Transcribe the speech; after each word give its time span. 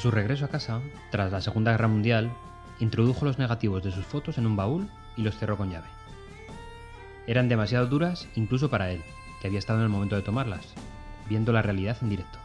su 0.00 0.10
regreso 0.10 0.46
a 0.46 0.48
casa, 0.48 0.80
tras 1.10 1.30
la 1.30 1.42
Segunda 1.42 1.72
Guerra 1.72 1.88
Mundial, 1.88 2.30
introdujo 2.80 3.26
los 3.26 3.38
negativos 3.38 3.82
de 3.82 3.92
sus 3.92 4.06
fotos 4.06 4.38
en 4.38 4.46
un 4.46 4.56
baúl 4.56 4.88
y 5.16 5.22
los 5.22 5.36
cerró 5.36 5.58
con 5.58 5.70
llave. 5.70 5.88
Eran 7.26 7.48
demasiado 7.48 7.86
duras 7.86 8.26
incluso 8.34 8.70
para 8.70 8.90
él, 8.90 9.02
que 9.40 9.48
había 9.48 9.58
estado 9.58 9.78
en 9.80 9.84
el 9.84 9.90
momento 9.90 10.16
de 10.16 10.22
tomarlas, 10.22 10.66
viendo 11.28 11.52
la 11.52 11.60
realidad 11.60 11.98
en 12.00 12.08
directo. 12.08 12.38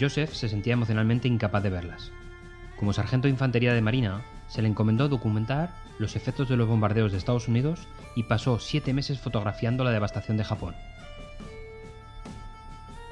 Joseph 0.00 0.32
se 0.32 0.48
sentía 0.48 0.74
emocionalmente 0.74 1.26
incapaz 1.26 1.62
de 1.64 1.70
verlas. 1.70 2.12
Como 2.78 2.92
sargento 2.92 3.26
de 3.26 3.32
infantería 3.32 3.74
de 3.74 3.82
marina, 3.82 4.22
se 4.46 4.62
le 4.62 4.68
encomendó 4.68 5.08
documentar 5.08 5.74
los 5.98 6.14
efectos 6.14 6.48
de 6.48 6.56
los 6.56 6.68
bombardeos 6.68 7.10
de 7.10 7.18
Estados 7.18 7.48
Unidos 7.48 7.88
y 8.14 8.22
pasó 8.22 8.60
siete 8.60 8.92
meses 8.94 9.18
fotografiando 9.18 9.82
la 9.82 9.90
devastación 9.90 10.36
de 10.36 10.44
Japón. 10.44 10.76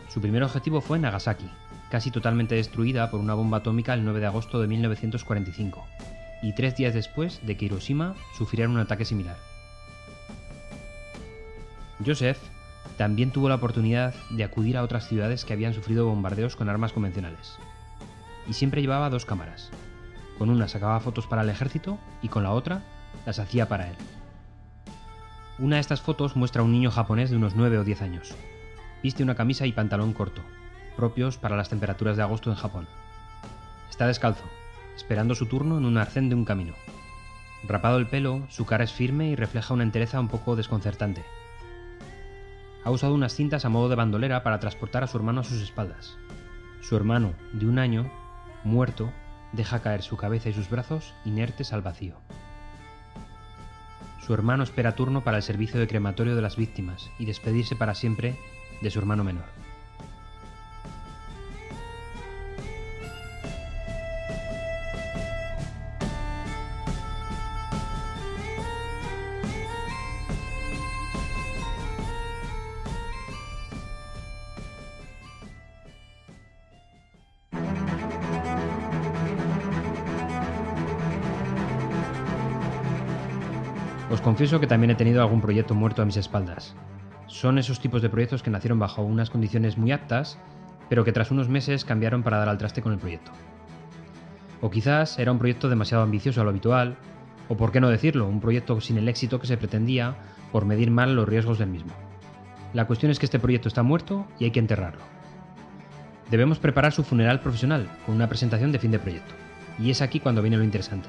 Su 0.09 0.20
primer 0.20 0.45
objetivo 0.45 0.80
fue 0.80 1.01
Nagasaki, 1.01 1.51
casi 1.94 2.10
totalmente 2.10 2.56
destruida 2.56 3.08
por 3.08 3.20
una 3.20 3.34
bomba 3.34 3.58
atómica 3.58 3.94
el 3.94 4.02
9 4.02 4.18
de 4.18 4.26
agosto 4.26 4.60
de 4.60 4.66
1945, 4.66 5.86
y 6.42 6.52
tres 6.52 6.74
días 6.74 6.92
después 6.92 7.38
de 7.46 7.56
que 7.56 7.66
Hiroshima 7.66 8.16
sufriera 8.36 8.68
un 8.68 8.80
ataque 8.80 9.04
similar. 9.04 9.36
Joseph 12.04 12.38
también 12.96 13.30
tuvo 13.30 13.48
la 13.48 13.54
oportunidad 13.54 14.12
de 14.30 14.42
acudir 14.42 14.76
a 14.76 14.82
otras 14.82 15.06
ciudades 15.06 15.44
que 15.44 15.52
habían 15.52 15.72
sufrido 15.72 16.06
bombardeos 16.06 16.56
con 16.56 16.68
armas 16.68 16.92
convencionales. 16.92 17.58
Y 18.48 18.54
siempre 18.54 18.82
llevaba 18.82 19.08
dos 19.08 19.24
cámaras. 19.24 19.70
Con 20.36 20.50
una 20.50 20.66
sacaba 20.66 20.98
fotos 20.98 21.28
para 21.28 21.42
el 21.42 21.48
ejército 21.48 22.00
y 22.22 22.28
con 22.28 22.42
la 22.42 22.50
otra 22.50 22.82
las 23.24 23.38
hacía 23.38 23.68
para 23.68 23.88
él. 23.88 23.96
Una 25.60 25.76
de 25.76 25.80
estas 25.82 26.00
fotos 26.00 26.34
muestra 26.34 26.62
a 26.62 26.64
un 26.64 26.72
niño 26.72 26.90
japonés 26.90 27.30
de 27.30 27.36
unos 27.36 27.54
9 27.54 27.79
o 27.79 27.84
10 27.84 28.02
años. 28.02 28.34
Viste 29.01 29.23
una 29.23 29.36
camisa 29.36 29.64
y 29.64 29.70
pantalón 29.70 30.12
corto, 30.12 30.42
propios 30.95 31.37
para 31.37 31.56
las 31.56 31.68
temperaturas 31.68 32.16
de 32.16 32.23
agosto 32.23 32.50
en 32.50 32.56
Japón. 32.56 32.87
Está 33.90 34.06
descalzo, 34.06 34.45
esperando 34.96 35.34
su 35.34 35.46
turno 35.46 35.78
en 35.78 35.84
un 35.84 35.98
arcén 35.98 36.28
de 36.28 36.34
un 36.34 36.45
camino. 36.45 36.74
Rapado 37.66 37.98
el 37.98 38.06
pelo, 38.06 38.42
su 38.48 38.66
cara 38.66 38.84
es 38.84 38.92
firme 38.92 39.28
y 39.28 39.36
refleja 39.36 39.74
una 39.74 39.84
entereza 39.84 40.20
un 40.20 40.28
poco 40.28 40.56
desconcertante. 40.56 41.24
Ha 42.84 42.90
usado 42.90 43.14
unas 43.14 43.34
cintas 43.34 43.64
a 43.64 43.70
modo 43.70 43.88
de 43.88 43.96
bandolera 43.96 44.42
para 44.42 44.60
transportar 44.60 45.04
a 45.04 45.06
su 45.06 45.16
hermano 45.16 45.40
a 45.40 45.45
sus 45.45 45.62
espaldas. 45.62 46.16
Su 46.82 46.96
hermano, 46.96 47.32
de 47.52 47.66
un 47.66 47.79
año, 47.79 48.10
muerto, 48.62 49.10
deja 49.52 49.80
caer 49.80 50.02
su 50.02 50.16
cabeza 50.16 50.51
y 50.51 50.52
sus 50.52 50.68
brazos 50.68 51.14
inertes 51.24 51.73
al 51.73 51.80
vacío. 51.80 52.16
Su 54.20 54.34
hermano 54.34 54.64
espera 54.64 54.95
turno 54.95 55.23
para 55.24 55.38
el 55.38 55.42
servicio 55.42 55.80
de 55.80 55.86
crematorio 55.86 56.36
de 56.36 56.42
las 56.42 56.56
víctimas 56.56 57.10
y 57.18 57.24
despedirse 57.24 57.76
para 57.76 57.95
siempre 57.95 58.36
de 58.82 58.90
su 58.90 58.98
hermano 58.98 59.24
menor. 59.24 59.54
Os 84.15 84.20
confieso 84.20 84.60
que 84.60 84.69
también 84.69 84.93
he 84.93 84.94
tenido 84.94 85.20
algún 85.22 85.41
proyecto 85.41 85.75
muerto 85.75 86.00
a 86.00 86.04
mis 86.04 86.16
espaldas. 86.16 86.76
Son 87.26 87.59
esos 87.59 87.81
tipos 87.81 88.00
de 88.00 88.09
proyectos 88.09 88.44
que 88.44 88.50
nacieron 88.50 88.78
bajo 88.78 89.03
unas 89.03 89.28
condiciones 89.28 89.76
muy 89.76 89.91
aptas, 89.91 90.38
pero 90.88 91.03
que 91.03 91.10
tras 91.10 91.32
unos 91.32 91.48
meses 91.48 91.84
cambiaron 91.84 92.22
para 92.22 92.38
dar 92.38 92.48
al 92.48 92.56
traste 92.56 92.80
con 92.80 92.92
el 92.92 93.00
proyecto. 93.00 93.32
O 94.60 94.70
quizás 94.70 95.19
era 95.19 95.32
un 95.32 95.41
proyecto 95.41 95.69
demasiado 95.69 96.04
ambicioso 96.04 96.41
a 96.41 96.44
lo 96.44 96.50
habitual, 96.50 96.97
o 97.48 97.56
por 97.56 97.72
qué 97.72 97.80
no 97.80 97.88
decirlo, 97.88 98.28
un 98.28 98.41
proyecto 98.41 98.80
sin 98.80 98.98
el 98.98 99.08
éxito 99.08 99.41
que 99.41 99.48
se 99.48 99.56
pretendía 99.56 100.14
por 100.52 100.64
medir 100.64 100.92
mal 100.92 101.16
los 101.16 101.28
riesgos 101.28 101.58
del 101.58 101.70
mismo. 101.70 101.92
La 102.72 102.86
cuestión 102.86 103.10
es 103.10 103.19
que 103.19 103.26
este 103.26 103.41
proyecto 103.41 103.66
está 103.66 103.82
muerto 103.82 104.28
y 104.38 104.44
hay 104.44 104.52
que 104.52 104.60
enterrarlo. 104.60 105.02
Debemos 106.31 106.60
preparar 106.60 106.92
su 106.92 107.02
funeral 107.02 107.41
profesional 107.41 107.88
con 108.06 108.14
una 108.14 108.28
presentación 108.28 108.70
de 108.70 108.78
fin 108.78 108.92
de 108.92 109.00
proyecto. 109.00 109.34
Y 109.81 109.91
es 109.91 110.02
aquí 110.02 110.20
cuando 110.20 110.41
viene 110.41 110.56
lo 110.56 110.62
interesante. 110.62 111.08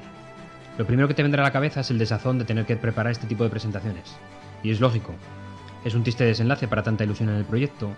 Lo 0.78 0.86
primero 0.86 1.08
que 1.08 1.14
te 1.14 1.22
vendrá 1.22 1.42
a 1.42 1.46
la 1.46 1.52
cabeza 1.52 1.80
es 1.80 1.90
el 1.90 1.98
desazón 1.98 2.38
de 2.38 2.44
tener 2.44 2.66
que 2.66 2.76
preparar 2.76 3.12
este 3.12 3.26
tipo 3.26 3.44
de 3.44 3.50
presentaciones. 3.50 4.14
Y 4.62 4.70
es 4.70 4.80
lógico. 4.80 5.14
Es 5.84 5.94
un 5.94 6.02
triste 6.02 6.24
desenlace 6.24 6.68
para 6.68 6.82
tanta 6.82 7.04
ilusión 7.04 7.30
en 7.30 7.36
el 7.36 7.44
proyecto. 7.44 7.92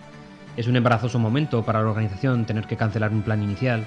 Es 0.57 0.69
un 0.69 0.77
embarazoso 0.77 1.19
momento 1.19 1.65
para 1.65 1.83
la 1.83 1.89
organización 1.89 2.45
tener 2.45 2.67
que 2.67 2.77
cancelar 2.77 3.11
un 3.13 3.23
plan 3.23 3.43
inicial. 3.43 3.85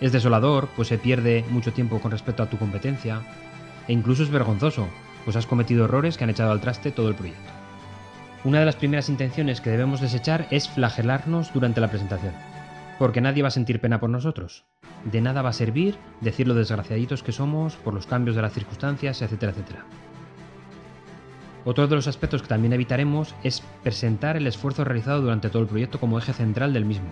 Es 0.00 0.12
desolador, 0.12 0.68
pues 0.76 0.88
se 0.88 0.98
pierde 0.98 1.44
mucho 1.50 1.72
tiempo 1.72 2.00
con 2.00 2.12
respecto 2.12 2.42
a 2.42 2.50
tu 2.50 2.58
competencia. 2.58 3.22
E 3.88 3.92
incluso 3.92 4.22
es 4.22 4.30
vergonzoso, 4.30 4.86
pues 5.24 5.36
has 5.36 5.46
cometido 5.46 5.84
errores 5.84 6.16
que 6.16 6.24
han 6.24 6.30
echado 6.30 6.52
al 6.52 6.60
traste 6.60 6.92
todo 6.92 7.08
el 7.08 7.16
proyecto. 7.16 7.50
Una 8.44 8.60
de 8.60 8.66
las 8.66 8.76
primeras 8.76 9.08
intenciones 9.08 9.60
que 9.60 9.70
debemos 9.70 10.00
desechar 10.00 10.46
es 10.50 10.68
flagelarnos 10.68 11.52
durante 11.52 11.80
la 11.80 11.88
presentación. 11.88 12.34
Porque 12.98 13.20
nadie 13.20 13.42
va 13.42 13.48
a 13.48 13.52
sentir 13.52 13.80
pena 13.80 13.98
por 13.98 14.10
nosotros. 14.10 14.64
De 15.04 15.20
nada 15.20 15.42
va 15.42 15.50
a 15.50 15.54
servir 15.54 15.96
decir 16.20 16.46
lo 16.46 16.54
desgraciaditos 16.54 17.22
que 17.22 17.32
somos 17.32 17.74
por 17.76 17.94
los 17.94 18.06
cambios 18.06 18.36
de 18.36 18.42
las 18.42 18.52
circunstancias, 18.52 19.20
etcétera, 19.22 19.52
etcétera. 19.52 19.84
Otro 21.64 21.86
de 21.86 21.94
los 21.94 22.08
aspectos 22.08 22.42
que 22.42 22.48
también 22.48 22.72
evitaremos 22.72 23.34
es 23.44 23.62
presentar 23.82 24.36
el 24.36 24.46
esfuerzo 24.46 24.84
realizado 24.84 25.20
durante 25.20 25.48
todo 25.48 25.62
el 25.62 25.68
proyecto 25.68 26.00
como 26.00 26.18
eje 26.18 26.32
central 26.32 26.72
del 26.72 26.84
mismo. 26.84 27.06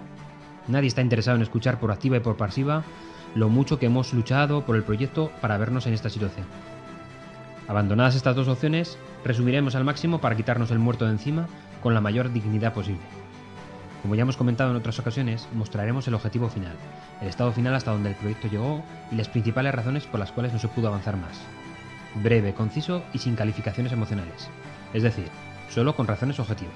Nadie 0.66 0.88
está 0.88 1.02
interesado 1.02 1.36
en 1.36 1.42
escuchar 1.42 1.78
por 1.78 1.92
activa 1.92 2.16
y 2.16 2.20
por 2.20 2.36
pasiva 2.36 2.82
lo 3.34 3.48
mucho 3.48 3.78
que 3.78 3.86
hemos 3.86 4.12
luchado 4.12 4.64
por 4.64 4.76
el 4.76 4.82
proyecto 4.82 5.30
para 5.40 5.56
vernos 5.56 5.86
en 5.86 5.94
esta 5.94 6.10
situación. 6.10 6.46
Abandonadas 7.68 8.16
estas 8.16 8.34
dos 8.34 8.48
opciones, 8.48 8.98
resumiremos 9.24 9.76
al 9.76 9.84
máximo 9.84 10.20
para 10.20 10.36
quitarnos 10.36 10.72
el 10.72 10.80
muerto 10.80 11.04
de 11.04 11.12
encima 11.12 11.46
con 11.80 11.94
la 11.94 12.00
mayor 12.00 12.32
dignidad 12.32 12.74
posible. 12.74 13.00
Como 14.02 14.14
ya 14.14 14.22
hemos 14.22 14.36
comentado 14.36 14.70
en 14.70 14.76
otras 14.76 14.98
ocasiones, 14.98 15.46
mostraremos 15.52 16.08
el 16.08 16.14
objetivo 16.14 16.48
final, 16.48 16.74
el 17.20 17.28
estado 17.28 17.52
final 17.52 17.74
hasta 17.74 17.90
donde 17.90 18.08
el 18.08 18.14
proyecto 18.14 18.48
llegó 18.48 18.82
y 19.12 19.16
las 19.16 19.28
principales 19.28 19.74
razones 19.74 20.06
por 20.06 20.20
las 20.20 20.32
cuales 20.32 20.52
no 20.52 20.58
se 20.58 20.68
pudo 20.68 20.88
avanzar 20.88 21.16
más. 21.16 21.38
Breve, 22.22 22.54
conciso 22.54 23.02
y 23.12 23.18
sin 23.18 23.36
calificaciones 23.36 23.92
emocionales, 23.92 24.48
es 24.94 25.02
decir, 25.02 25.28
solo 25.68 25.94
con 25.94 26.06
razones 26.06 26.40
objetivas. 26.40 26.74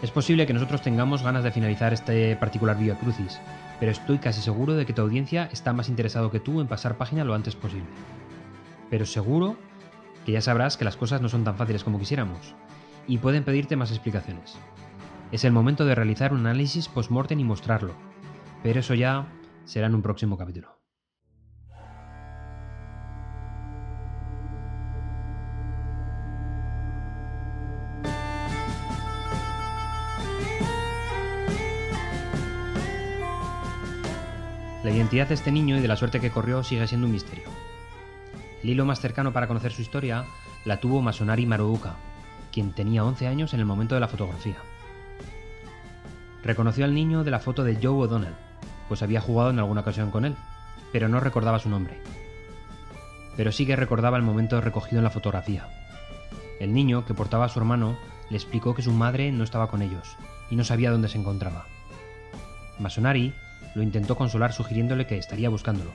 Es 0.00 0.12
posible 0.12 0.46
que 0.46 0.54
nosotros 0.54 0.80
tengamos 0.80 1.22
ganas 1.22 1.44
de 1.44 1.50
finalizar 1.50 1.92
este 1.92 2.34
particular 2.36 2.78
Via 2.78 2.94
Crucis, 2.94 3.40
pero 3.80 3.92
estoy 3.92 4.18
casi 4.18 4.40
seguro 4.40 4.74
de 4.74 4.86
que 4.86 4.92
tu 4.92 5.02
audiencia 5.02 5.48
está 5.52 5.72
más 5.72 5.88
interesado 5.88 6.30
que 6.30 6.40
tú 6.40 6.60
en 6.60 6.68
pasar 6.68 6.96
página 6.96 7.24
lo 7.24 7.34
antes 7.34 7.56
posible. 7.56 7.88
Pero 8.88 9.04
seguro 9.06 9.56
que 10.24 10.32
ya 10.32 10.40
sabrás 10.40 10.76
que 10.76 10.84
las 10.84 10.96
cosas 10.96 11.20
no 11.20 11.28
son 11.28 11.44
tan 11.44 11.56
fáciles 11.56 11.84
como 11.84 11.98
quisiéramos, 11.98 12.54
y 13.06 13.18
pueden 13.18 13.44
pedirte 13.44 13.76
más 13.76 13.90
explicaciones. 13.90 14.56
Es 15.32 15.44
el 15.44 15.52
momento 15.52 15.84
de 15.84 15.94
realizar 15.94 16.32
un 16.32 16.40
análisis 16.40 16.88
post-mortem 16.88 17.38
y 17.38 17.44
mostrarlo, 17.44 17.94
pero 18.64 18.80
eso 18.80 18.94
ya 18.94 19.28
será 19.64 19.86
en 19.86 19.94
un 19.94 20.02
próximo 20.02 20.36
capítulo. 20.36 20.76
La 34.82 34.90
identidad 34.90 35.28
de 35.28 35.34
este 35.34 35.52
niño 35.52 35.76
y 35.76 35.80
de 35.80 35.86
la 35.86 35.94
suerte 35.94 36.18
que 36.18 36.30
corrió 36.30 36.64
sigue 36.64 36.88
siendo 36.88 37.06
un 37.06 37.12
misterio. 37.12 37.48
El 38.64 38.70
hilo 38.70 38.84
más 38.84 39.00
cercano 39.00 39.32
para 39.32 39.46
conocer 39.46 39.70
su 39.70 39.82
historia 39.82 40.24
la 40.64 40.80
tuvo 40.80 41.02
Masonari 41.02 41.46
Maruuka, 41.46 41.94
quien 42.50 42.72
tenía 42.72 43.04
11 43.04 43.28
años 43.28 43.54
en 43.54 43.60
el 43.60 43.66
momento 43.66 43.94
de 43.94 44.00
la 44.00 44.08
fotografía. 44.08 44.56
Reconoció 46.42 46.84
al 46.84 46.94
niño 46.94 47.24
de 47.24 47.30
la 47.30 47.38
foto 47.38 47.64
de 47.64 47.76
Joe 47.76 48.06
O'Donnell, 48.06 48.34
pues 48.88 49.02
había 49.02 49.20
jugado 49.20 49.50
en 49.50 49.58
alguna 49.58 49.82
ocasión 49.82 50.10
con 50.10 50.24
él, 50.24 50.36
pero 50.92 51.08
no 51.08 51.20
recordaba 51.20 51.58
su 51.58 51.68
nombre. 51.68 52.00
Pero 53.36 53.52
sí 53.52 53.66
que 53.66 53.76
recordaba 53.76 54.16
el 54.16 54.22
momento 54.22 54.60
recogido 54.60 54.98
en 54.98 55.04
la 55.04 55.10
fotografía. 55.10 55.68
El 56.58 56.74
niño, 56.74 57.04
que 57.04 57.14
portaba 57.14 57.44
a 57.44 57.48
su 57.48 57.58
hermano, 57.58 57.96
le 58.30 58.36
explicó 58.36 58.74
que 58.74 58.82
su 58.82 58.92
madre 58.92 59.32
no 59.32 59.44
estaba 59.44 59.68
con 59.68 59.82
ellos 59.82 60.16
y 60.50 60.56
no 60.56 60.64
sabía 60.64 60.90
dónde 60.90 61.08
se 61.08 61.18
encontraba. 61.18 61.66
Masonari 62.78 63.34
lo 63.74 63.82
intentó 63.82 64.16
consolar 64.16 64.52
sugiriéndole 64.52 65.06
que 65.06 65.18
estaría 65.18 65.48
buscándolo. 65.48 65.90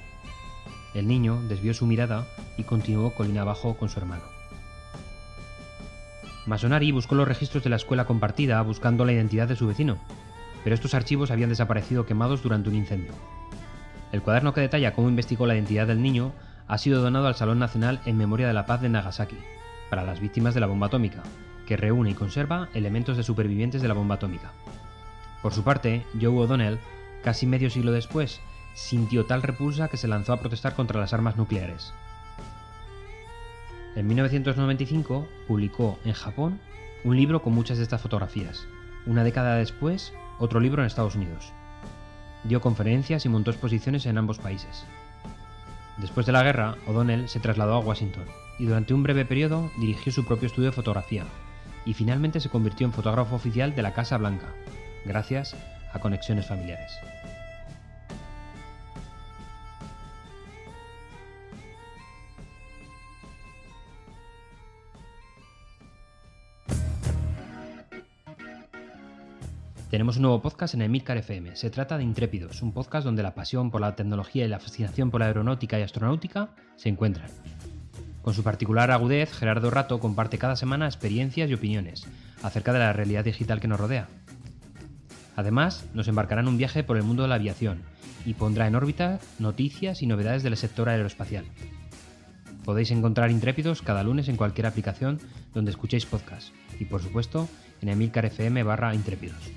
El 0.94 1.08
niño 1.08 1.42
desvió 1.48 1.74
su 1.74 1.86
mirada 1.86 2.26
y 2.58 2.64
continuó 2.64 3.14
colina 3.14 3.42
abajo 3.42 3.76
con 3.76 3.90
su 3.90 4.00
hermano. 4.00 4.24
Masonari 6.46 6.92
buscó 6.92 7.16
los 7.16 7.28
registros 7.28 7.64
de 7.64 7.70
la 7.70 7.76
escuela 7.76 8.06
compartida 8.06 8.62
buscando 8.62 9.04
la 9.04 9.14
identidad 9.14 9.48
de 9.48 9.56
su 9.56 9.68
vecino, 9.68 9.98
pero 10.66 10.74
estos 10.74 10.94
archivos 10.94 11.32
habían 11.32 11.48
desaparecido 11.48 12.06
quemados 12.06 12.44
durante 12.44 12.68
un 12.68 12.76
incendio. 12.76 13.14
El 14.12 14.22
cuaderno 14.22 14.54
que 14.54 14.60
detalla 14.60 14.94
cómo 14.94 15.08
investigó 15.08 15.48
la 15.48 15.56
identidad 15.56 15.88
del 15.88 16.02
niño 16.02 16.34
ha 16.68 16.78
sido 16.78 17.02
donado 17.02 17.28
al 17.28 17.36
Salón 17.36 17.60
Nacional 17.60 18.02
en 18.06 18.18
Memoria 18.18 18.48
de 18.48 18.54
la 18.54 18.66
Paz 18.66 18.82
de 18.82 18.90
Nagasaki, 18.90 19.38
para 19.90 20.04
las 20.04 20.20
víctimas 20.20 20.54
de 20.54 20.60
la 20.60 20.68
bomba 20.68 20.88
atómica, 20.88 21.24
que 21.66 21.78
reúne 21.78 22.10
y 22.10 22.14
conserva 22.16 22.68
elementos 22.74 23.16
de 23.16 23.24
supervivientes 23.24 23.82
de 23.82 23.88
la 23.88 23.94
bomba 23.94 24.16
atómica. 24.16 24.52
Por 25.42 25.54
su 25.54 25.64
parte, 25.64 26.04
Joe 26.20 26.36
O'Donnell 26.36 26.80
Casi 27.26 27.48
medio 27.48 27.72
siglo 27.72 27.92
después, 27.92 28.40
sintió 28.76 29.26
tal 29.26 29.42
repulsa 29.42 29.88
que 29.88 29.98
se 29.98 30.08
lanzó 30.08 30.32
a 30.32 30.40
protestar 30.40 30.76
contra 30.76 31.00
las 31.00 31.12
armas 31.12 31.38
nucleares. 31.38 31.92
En 33.96 34.06
1995 34.06 35.28
publicó 35.48 35.98
en 36.06 36.14
Japón 36.14 36.60
un 37.04 37.18
libro 37.18 37.42
con 37.42 37.54
muchas 37.54 37.78
de 37.78 37.84
estas 37.84 38.00
fotografías. 38.00 38.68
Una 39.06 39.24
década 39.24 39.56
después, 39.56 40.14
otro 40.40 40.60
libro 40.60 40.82
en 40.82 40.88
Estados 40.88 41.16
Unidos. 41.16 41.54
Dio 42.44 42.62
conferencias 42.62 43.26
y 43.26 43.30
montó 43.30 43.52
exposiciones 43.52 44.06
en 44.06 44.18
ambos 44.18 44.40
países. 44.40 44.86
Después 45.98 46.26
de 46.26 46.32
la 46.32 46.44
guerra, 46.44 46.76
O'Donnell 46.88 47.30
se 47.30 47.40
trasladó 47.40 47.76
a 47.76 47.80
Washington 47.80 48.26
y 48.60 48.66
durante 48.66 48.94
un 48.94 49.04
breve 49.04 49.26
periodo 49.26 49.72
dirigió 49.80 50.12
su 50.12 50.26
propio 50.26 50.48
estudio 50.48 50.70
de 50.70 50.76
fotografía 50.76 51.26
y 51.86 51.94
finalmente 51.94 52.40
se 52.40 52.50
convirtió 52.50 52.86
en 52.86 52.94
fotógrafo 52.94 53.36
oficial 53.36 53.76
de 53.76 53.82
la 53.82 53.94
Casa 53.94 54.18
Blanca, 54.18 54.48
gracias 55.06 55.56
a 55.94 56.00
conexiones 56.00 56.48
familiares. 56.48 56.92
Tenemos 69.96 70.18
un 70.18 70.24
nuevo 70.24 70.42
podcast 70.42 70.74
en 70.74 70.82
Emilcar 70.82 71.16
FM. 71.16 71.56
Se 71.56 71.70
trata 71.70 71.98
de 71.98 72.04
Intrépidos, 72.04 72.62
un 72.62 72.74
podcast 72.74 73.06
donde 73.06 73.24
la 73.24 73.34
pasión 73.34 73.72
por 73.72 73.80
la 73.80 73.96
tecnología 73.96 74.44
y 74.44 74.50
la 74.50 74.60
fascinación 74.60 75.10
por 75.10 75.22
la 75.22 75.28
aeronáutica 75.28 75.80
y 75.80 75.84
astronáutica 75.84 76.50
se 76.76 76.90
encuentran. 76.90 77.30
Con 78.22 78.34
su 78.34 78.44
particular 78.44 78.92
agudez, 78.92 79.32
Gerardo 79.32 79.72
Rato 79.72 80.02
comparte 80.02 80.38
cada 80.38 80.58
semana 80.58 80.88
experiencias 80.88 81.50
y 81.50 81.54
opiniones 81.54 82.06
acerca 82.44 82.74
de 82.74 82.80
la 82.80 82.92
realidad 82.92 83.24
digital 83.24 83.62
que 83.62 83.70
nos 83.70 83.80
rodea. 83.80 84.10
Además, 85.38 85.86
nos 85.94 86.10
embarcará 86.10 86.42
en 86.42 86.50
un 86.50 86.58
viaje 86.58 86.84
por 86.84 86.98
el 86.98 87.04
mundo 87.04 87.24
de 87.24 87.30
la 87.30 87.36
aviación 87.36 87.82
y 88.26 88.34
pondrá 88.34 88.68
en 88.68 88.76
órbita 88.76 89.20
noticias 89.40 90.02
y 90.02 90.08
novedades 90.08 90.44
del 90.44 90.58
sector 90.58 90.90
aeroespacial. 90.90 91.46
Podéis 92.66 92.92
encontrar 92.92 93.32
Intrépidos 93.32 93.82
cada 93.82 94.04
lunes 94.04 94.28
en 94.28 94.36
cualquier 94.36 94.68
aplicación 94.68 95.22
donde 95.54 95.72
escuchéis 95.72 96.06
podcast 96.06 96.50
y 96.82 96.84
por 96.84 97.02
supuesto 97.02 97.48
en 97.82 97.88
Emilcar 97.88 98.26
FM 98.26 98.62
barra 98.64 98.94
Intrépidos. 98.94 99.55